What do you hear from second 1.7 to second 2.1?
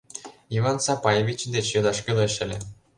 йодаш